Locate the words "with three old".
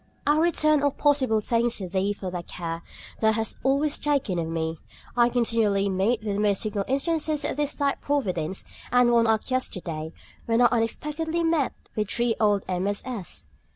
11.95-12.63